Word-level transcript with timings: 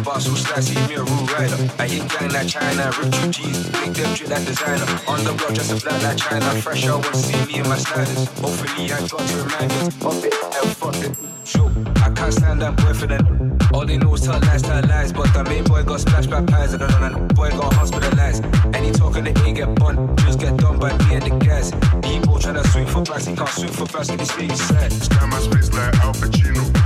boss 0.00 0.26
who 0.26 0.34
slicey 0.34 0.76
me 0.88 0.94
a 0.94 1.02
rule 1.02 1.26
rider. 1.34 1.58
I 1.78 1.86
ain't 1.86 2.10
gang 2.10 2.30
like 2.30 2.48
China, 2.48 2.90
rip 2.98 3.12
two 3.12 3.30
G's, 3.30 3.72
make 3.72 3.94
them 3.94 4.14
drip 4.14 4.30
like 4.30 4.44
designer. 4.44 4.86
On 5.08 5.22
the 5.24 5.32
block, 5.32 5.54
just 5.54 5.72
a 5.72 5.76
flat 5.76 6.02
like 6.02 6.18
China, 6.18 6.50
fresh 6.62 6.86
out, 6.86 7.04
wanna 7.04 7.16
see 7.16 7.46
me 7.46 7.60
in 7.60 7.68
my 7.68 7.78
sliders. 7.78 8.28
Hopefully, 8.40 8.92
I 8.92 8.98
talk 9.06 9.24
to 9.24 9.36
remind 9.42 9.68
me 9.72 9.80
of 10.04 10.24
it 10.24 10.34
and 10.34 10.76
fuck 10.76 10.96
it. 10.96 11.12
Show, 11.44 11.70
I 12.02 12.10
can't 12.10 12.32
stand 12.32 12.62
that 12.62 12.76
boy 12.76 12.92
for 12.92 13.06
that. 13.06 13.22
All 13.72 13.84
they 13.84 13.96
know 13.98 14.14
is 14.14 14.22
tell 14.22 14.40
lies, 14.40 14.62
tell 14.62 14.82
lies, 14.82 15.12
but 15.12 15.32
the 15.32 15.44
main 15.44 15.64
boy 15.64 15.82
got 15.84 16.00
splashed 16.00 16.30
by 16.30 16.42
pies. 16.42 16.74
I 16.74 16.78
don't 16.78 17.34
boy 17.34 17.50
got 17.50 17.72
hospitalized. 17.74 18.44
Any 18.74 18.90
talk 18.92 19.16
on 19.16 19.26
ain't 19.26 19.56
get 19.56 19.74
bun, 19.76 20.16
just 20.18 20.40
get 20.40 20.56
done 20.56 20.78
by 20.78 20.96
me 20.98 21.14
and 21.14 21.22
the 21.22 21.44
guys. 21.44 21.70
People 22.02 22.38
tryna 22.38 22.66
swing 22.72 22.86
for 22.86 23.02
backs, 23.02 23.26
he 23.26 23.36
can't 23.36 23.48
swing 23.48 23.72
for 23.72 23.86
fast. 23.86 24.10
so 24.10 24.16
this 24.16 24.30
thing 24.32 24.50
sad. 24.54 24.92
Scan 24.92 25.30
my 25.30 25.38
space 25.38 25.72
like 25.72 25.94
Al 25.96 26.12
Pacino. 26.14 26.85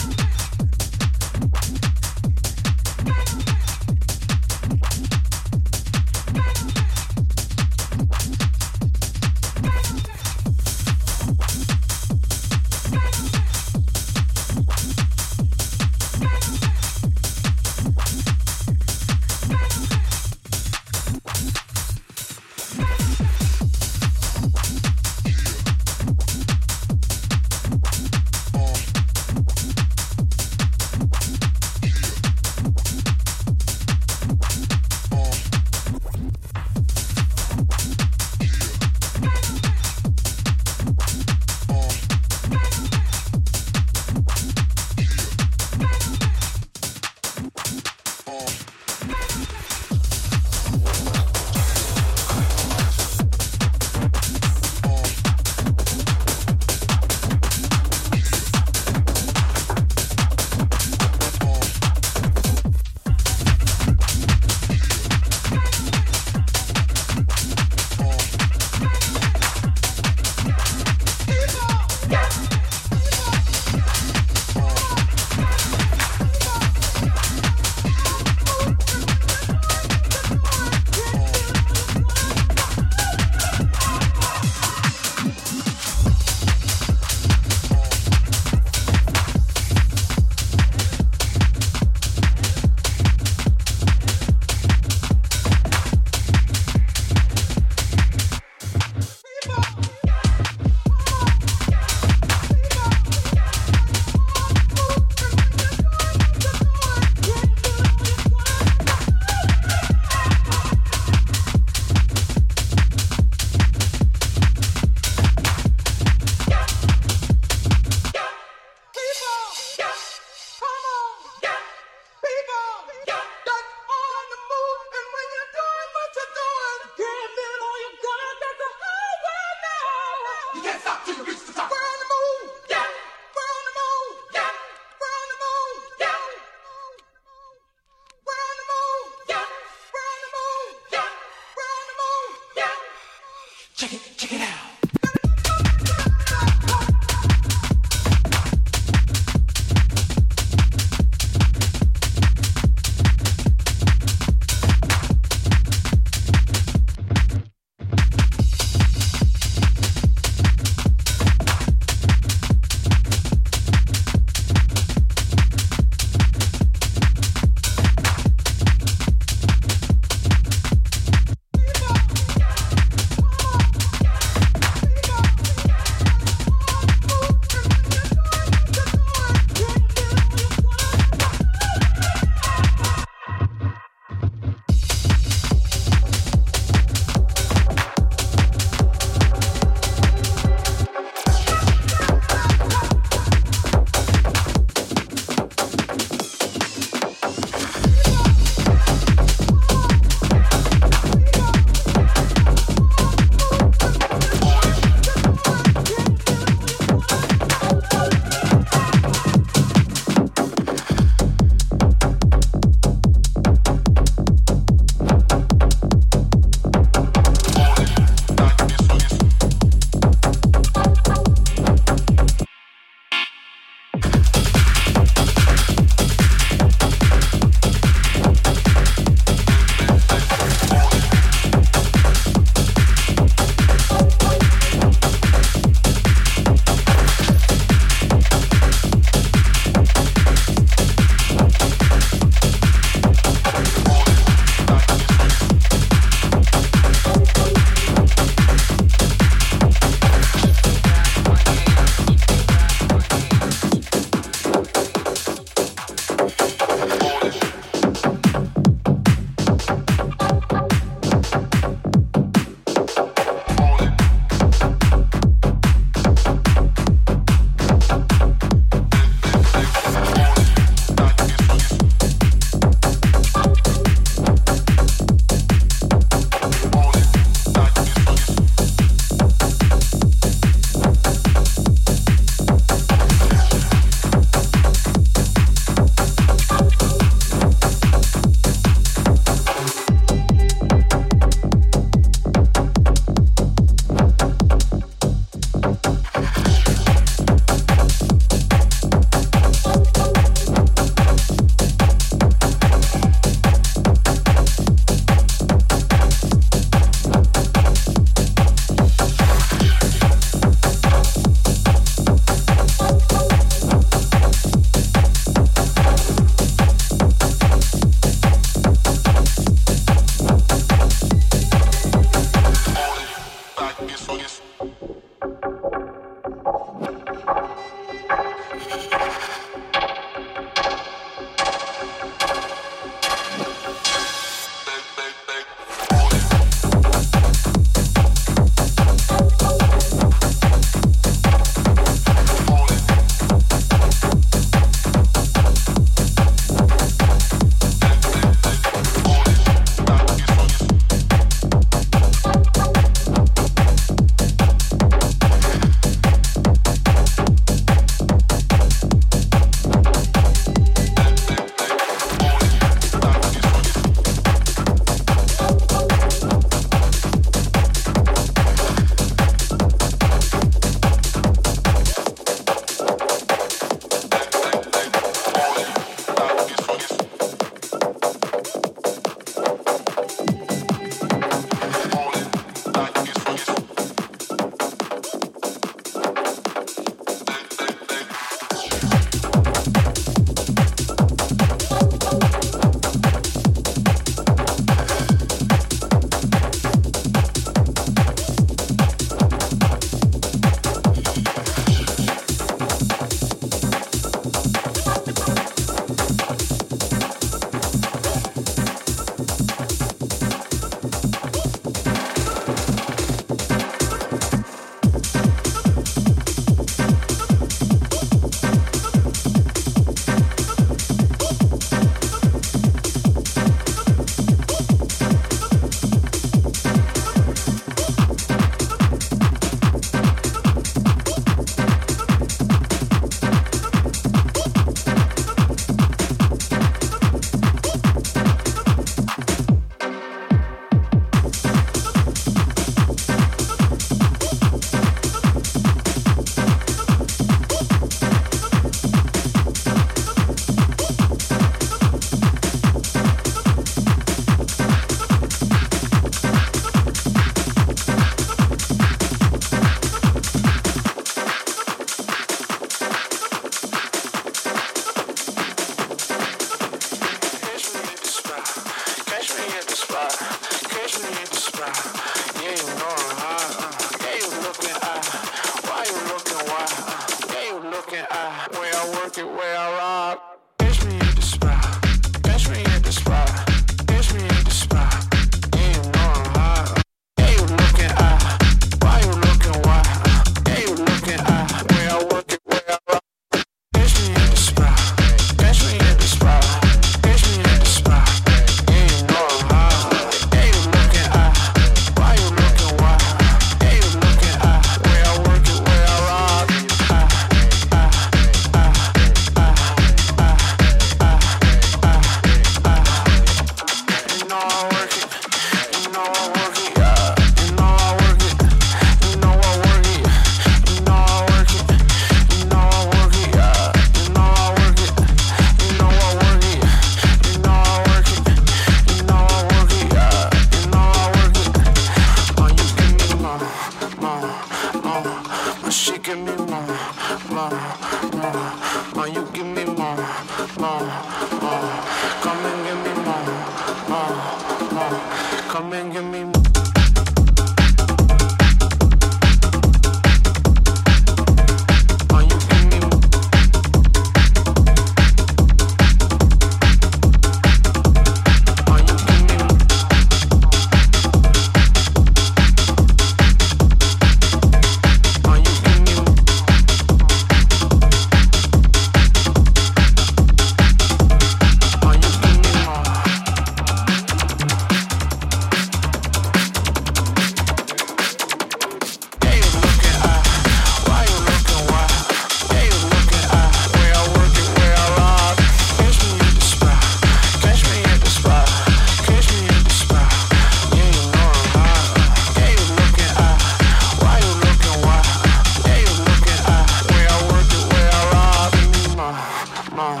more, 599.74 600.00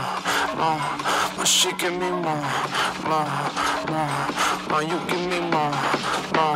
more, 0.56 0.80
more. 1.36 1.46
She 1.46 1.72
give 1.72 1.92
me 1.92 2.10
more, 2.10 2.44
more, 3.08 3.32
more, 3.90 4.10
more. 4.68 4.82
You 4.82 4.98
give 5.08 5.24
me 5.30 5.40
more, 5.50 5.74
more. 6.34 6.51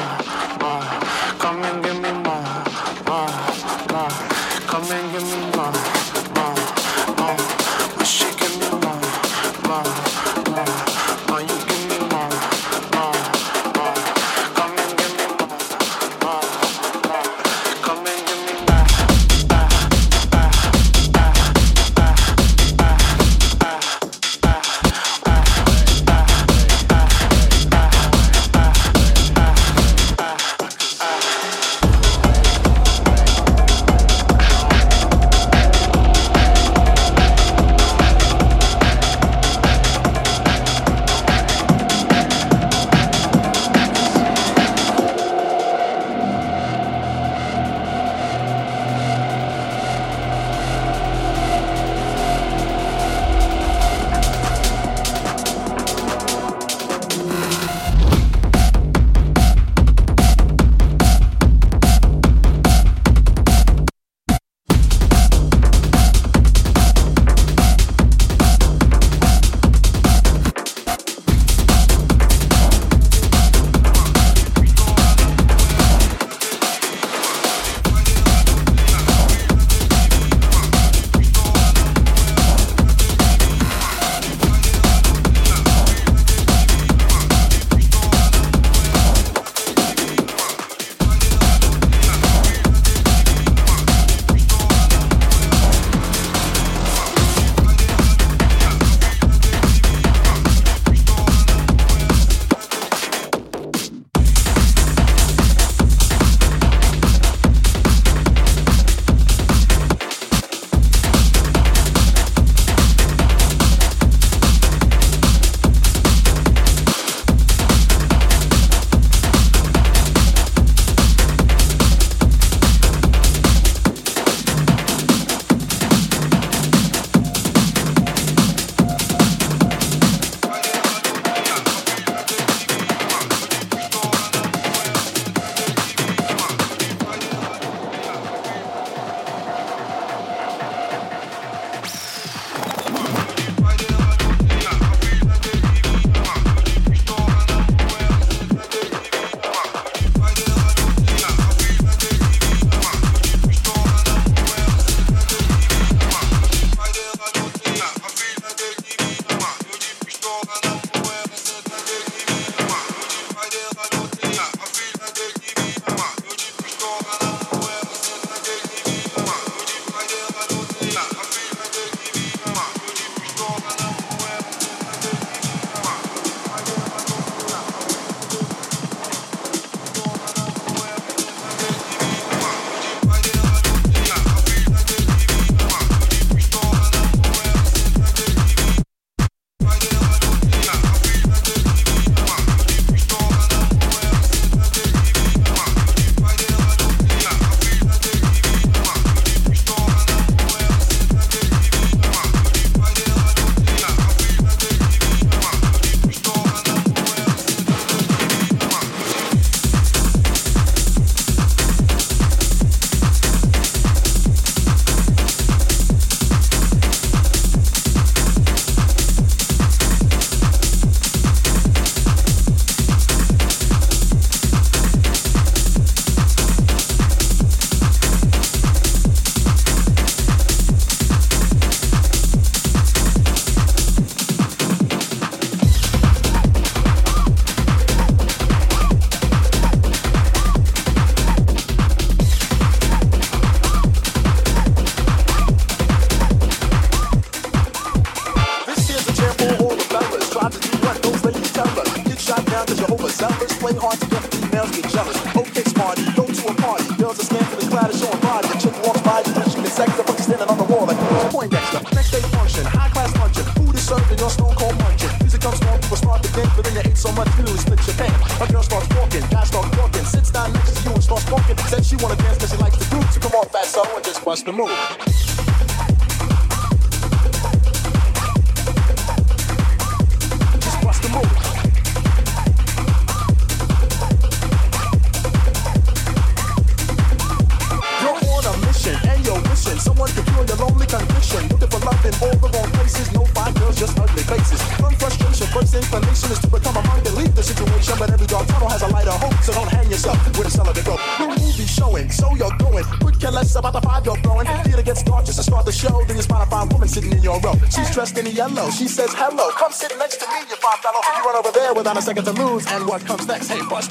She 308.70 308.88
says 308.88 309.14
hello. 309.14 309.50
Come 309.52 309.72
sit 309.72 309.92
next 309.98 310.16
to 310.18 310.26
me, 310.29 310.38
you 310.48 310.57
fine 310.57 310.79
fellow. 310.83 311.00
You 311.16 311.24
run 311.24 311.37
over 311.37 311.50
there 311.52 311.72
without 311.74 311.96
a 311.96 312.02
second 312.02 312.24
to 312.24 312.33
lose. 312.33 312.66
And 312.66 312.87
what 312.87 313.05
comes 313.05 313.26
next? 313.26 313.48
Hey, 313.48 313.61
bust 313.68 313.90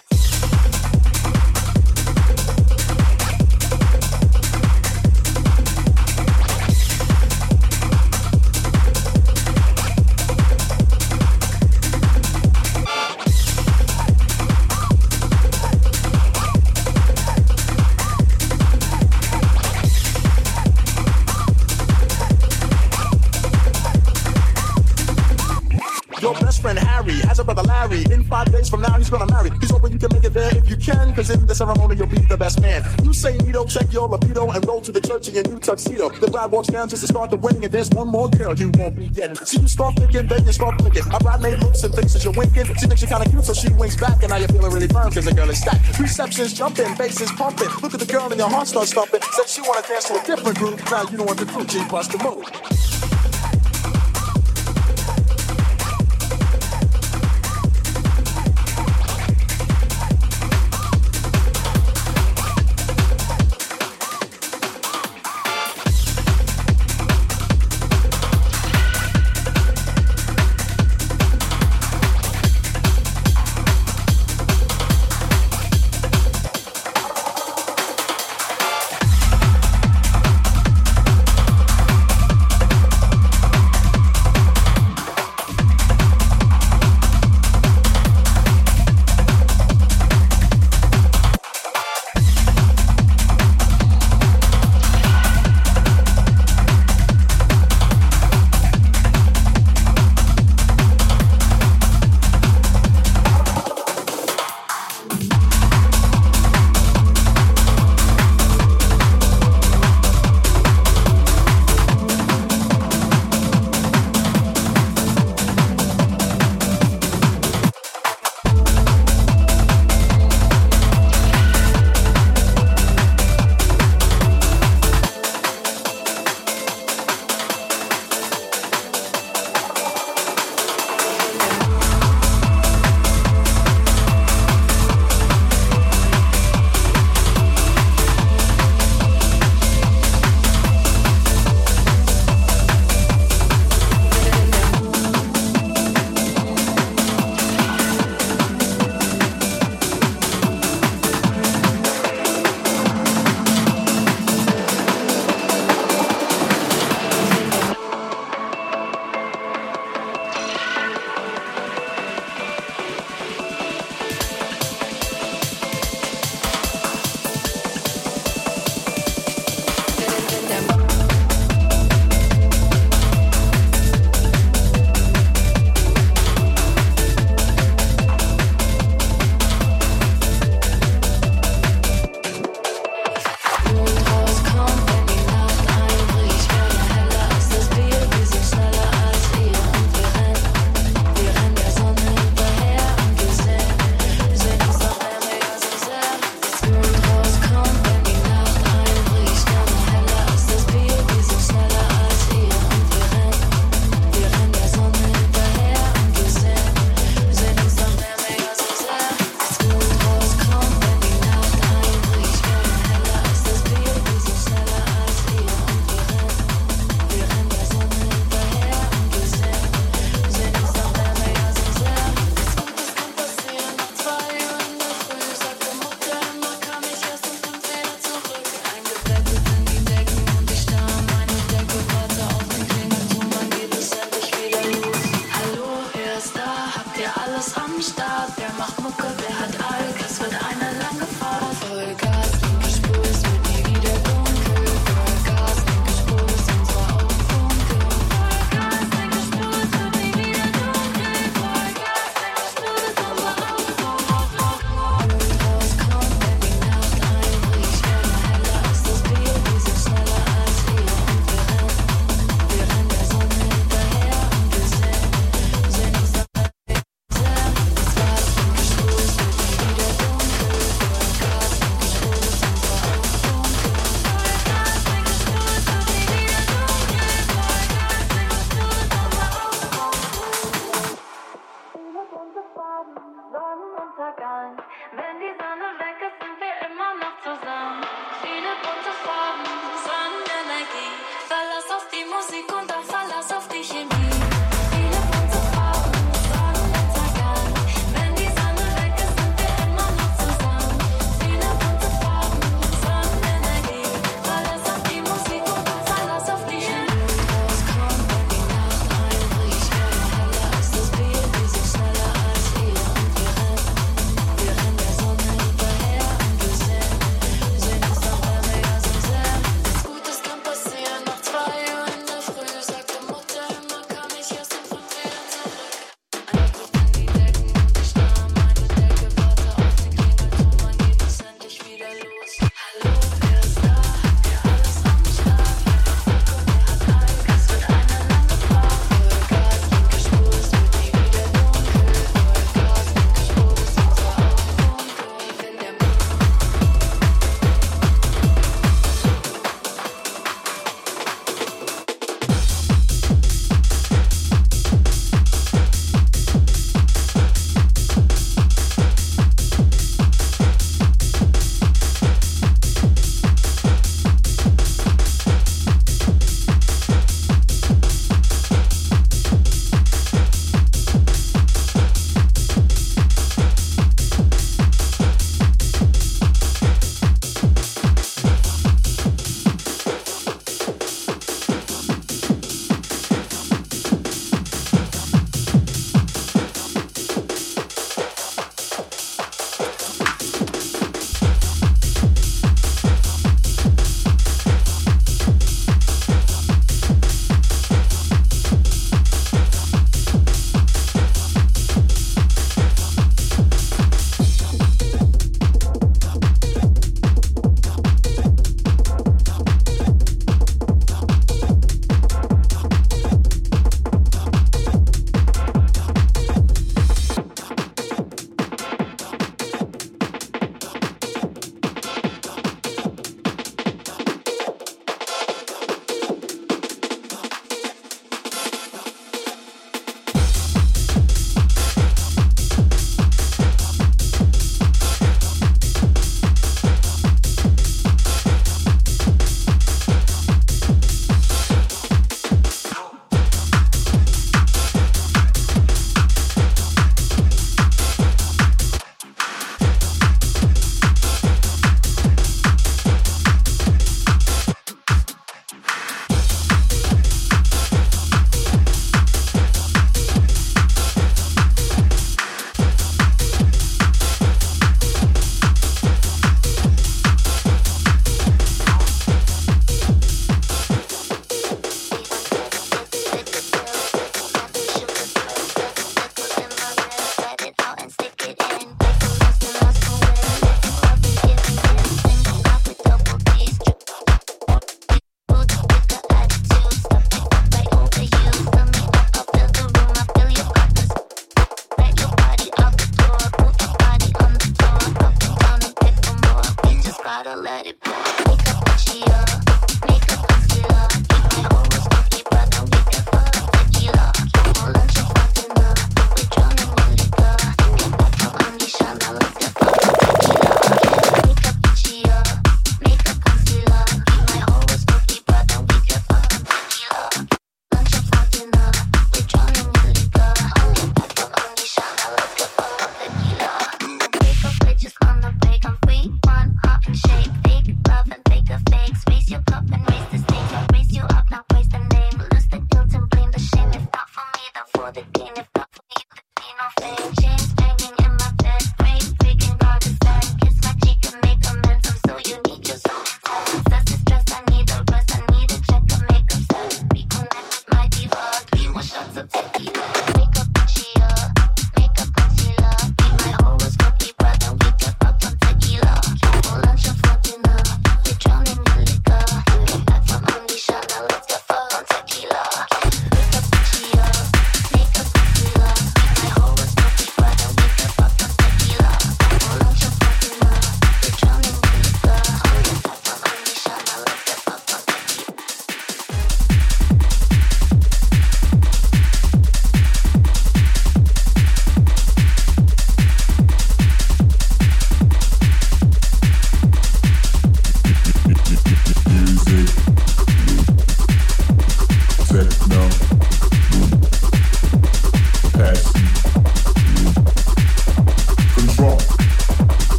From 28.71 28.81
now, 28.81 28.97
he's 28.97 29.09
gonna 29.09 29.29
marry. 29.29 29.51
He's 29.59 29.69
hoping 29.69 29.91
you 29.91 29.99
can 29.99 30.11
make 30.13 30.23
it 30.23 30.33
there 30.33 30.55
if 30.55 30.69
you 30.69 30.77
can, 30.77 31.13
cause 31.13 31.29
in 31.29 31.45
the 31.45 31.53
ceremony, 31.53 31.97
you'll 31.97 32.07
be 32.07 32.17
the 32.17 32.37
best 32.37 32.61
man. 32.61 32.81
You 33.03 33.13
say 33.13 33.37
Nito, 33.37 33.65
check 33.65 33.91
your 33.91 34.07
libido, 34.07 34.49
and 34.49 34.65
roll 34.65 34.79
to 34.81 34.91
the 34.91 35.01
church 35.01 35.27
in 35.27 35.35
your 35.35 35.43
new 35.43 35.59
tuxedo. 35.59 36.09
The 36.09 36.31
bride 36.31 36.49
walks 36.49 36.69
down 36.69 36.87
just 36.87 37.01
to 37.01 37.07
start 37.07 37.29
the 37.31 37.37
wedding, 37.37 37.65
and 37.65 37.73
there's 37.73 37.89
one 37.89 38.07
more 38.07 38.29
girl 38.29 38.55
you 38.55 38.71
won't 38.75 38.95
be 38.95 39.09
getting. 39.09 39.35
So 39.35 39.59
you 39.61 39.67
start 39.67 39.97
thinking, 39.97 40.25
then 40.25 40.45
you 40.45 40.53
start 40.53 40.81
thinking. 40.81 41.03
A 41.13 41.19
bridesmaid 41.19 41.59
looks 41.59 41.83
and 41.83 41.93
thinks 41.93 42.13
that 42.13 42.23
you're 42.23 42.33
winking. 42.33 42.65
She 42.79 42.87
thinks 42.87 43.01
you're 43.01 43.11
kinda 43.11 43.29
cute, 43.29 43.43
so 43.43 43.53
she 43.53 43.69
winks 43.73 43.97
back, 43.97 44.23
and 44.23 44.29
now 44.31 44.37
you're 44.37 44.47
feeling 44.47 44.71
really 44.71 44.87
firm, 44.87 45.11
cause 45.11 45.25
the 45.25 45.33
girl 45.33 45.49
is 45.49 45.59
stacked. 45.59 45.99
Receptions 45.99 46.53
jumping, 46.53 46.95
bases 46.95 47.31
pumping. 47.33 47.69
Look 47.83 47.93
at 47.93 47.99
the 47.99 48.05
girl, 48.05 48.31
and 48.31 48.39
your 48.39 48.49
heart 48.49 48.67
starts 48.69 48.93
thumping. 48.93 49.21
Said 49.35 49.49
she 49.49 49.61
wanna 49.61 49.81
dance 49.85 50.05
to 50.05 50.15
a 50.15 50.23
different 50.23 50.57
group. 50.57 50.79
Now 50.89 51.03
you 51.11 51.17
know 51.17 51.25
what 51.25 51.37
to 51.39 51.45
do, 51.45 51.65
G, 51.65 51.83
bust 51.89 52.11
the 52.13 52.23
move. 52.23 52.40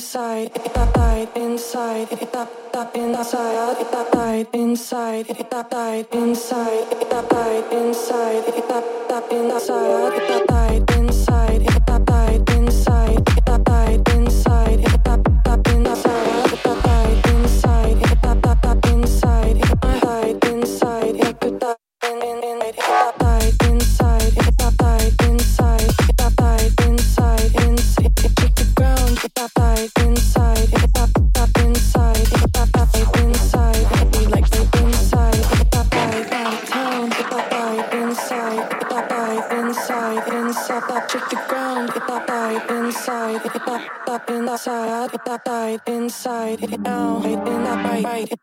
inside, 0.00 0.54
that 0.54 0.94
died 0.94 1.28
inside, 1.36 2.08
that 2.08 2.32
that 2.72 2.96
inside, 2.96 3.76
that 3.92 4.10
died 4.10 4.46
inside, 4.54 5.26
that 5.26 5.70
died 5.70 6.06
inside, 6.12 6.90
that 7.10 7.28
died 7.28 7.64
inside, 7.70 8.46
that 8.46 9.08
that 9.10 9.30
inside, 9.30 10.12
that 10.26 10.46
died 10.48 10.90
inside. 10.90 11.09
inside, 45.70 45.86
inside, 45.86 46.86
out, 46.86 47.24
right, 47.24 47.38
in 47.46 47.64
that 47.64 47.84
right, 47.84 48.04
right. 48.04 48.39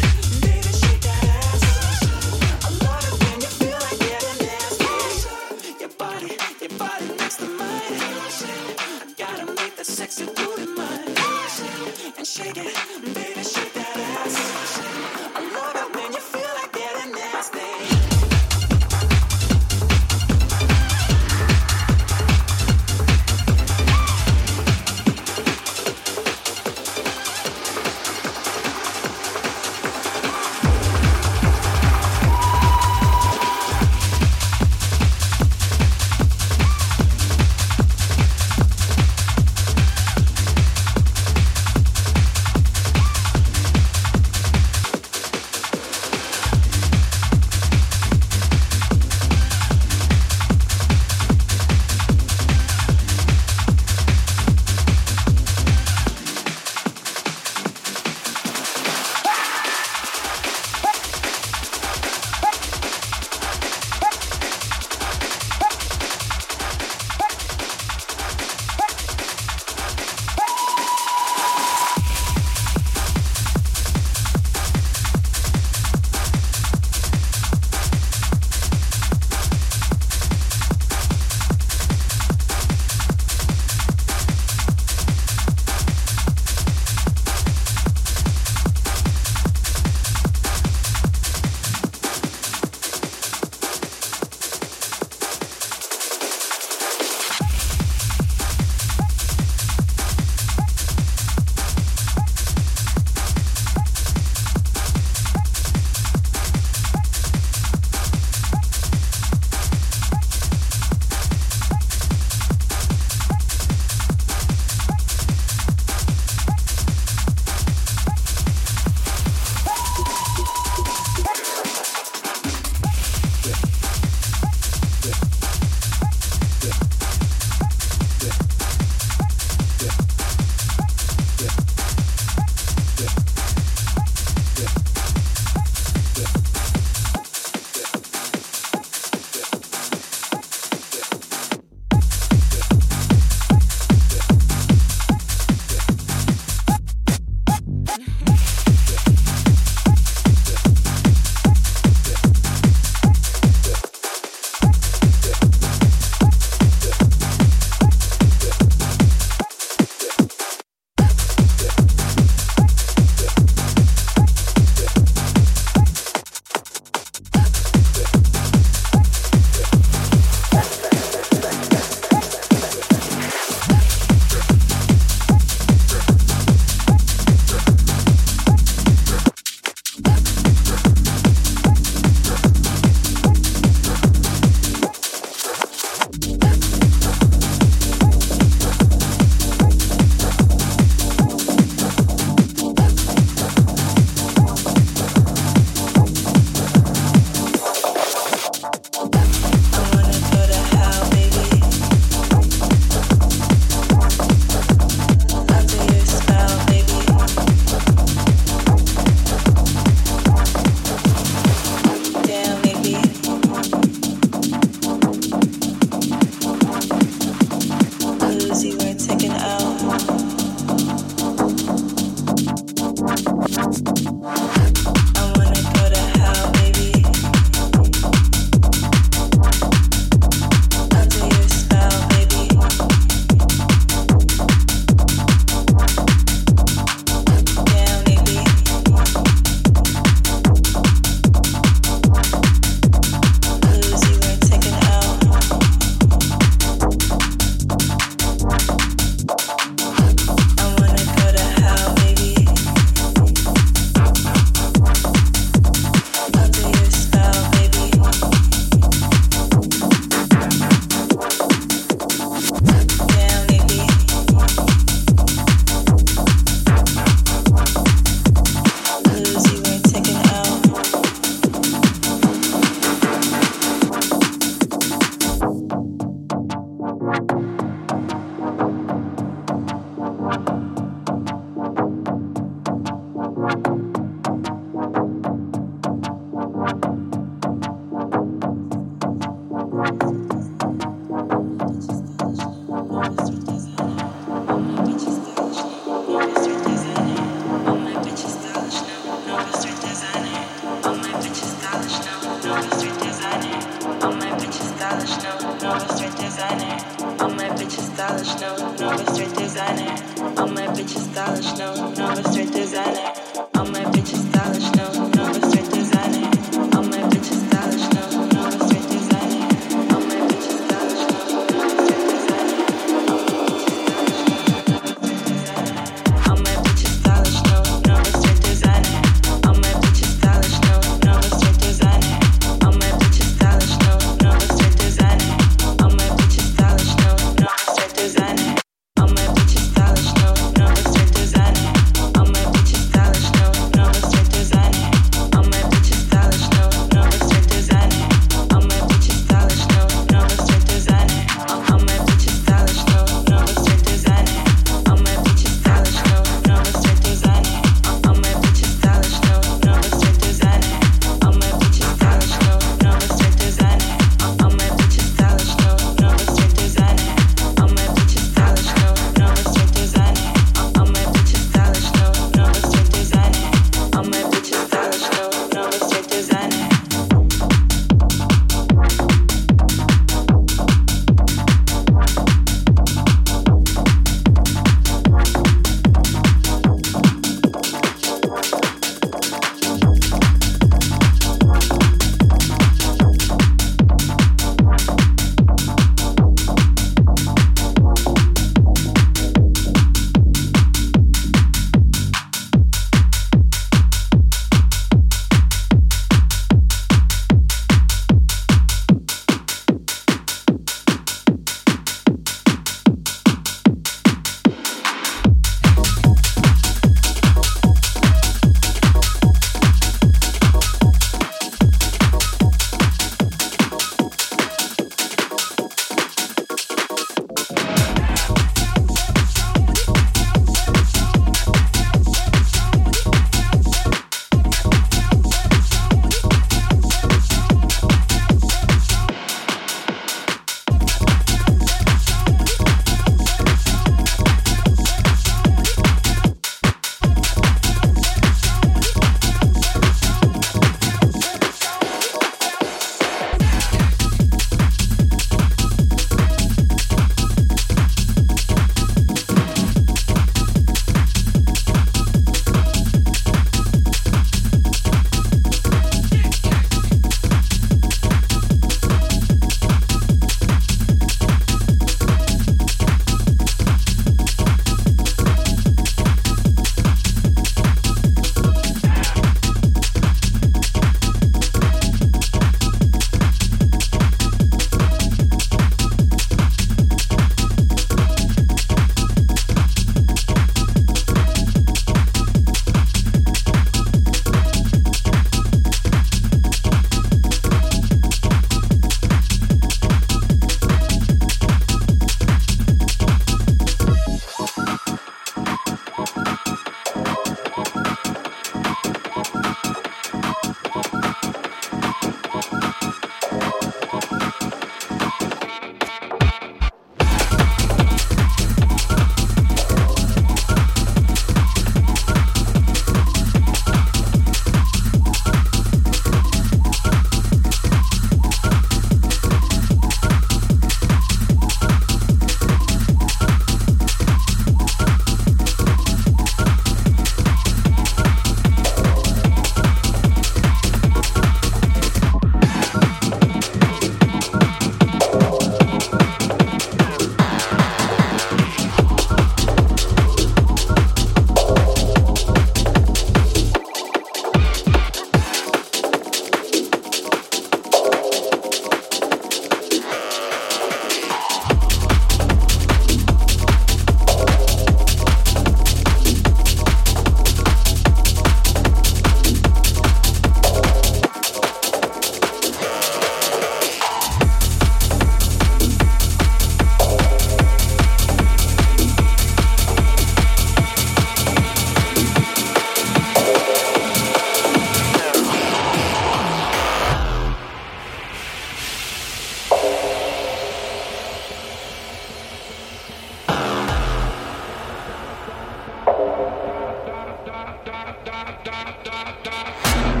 da, 599.03 599.13
da. 599.23 600.00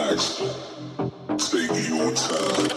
relax, 0.00 0.42
take 1.50 1.88
your 1.88 2.14
time. 2.14 2.70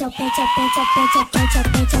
Pecho, 0.00 0.10
pecho, 0.16 0.42
pecho, 0.56 0.82
pecho, 0.94 1.30
pecho, 1.30 1.62
pecho, 1.72 1.99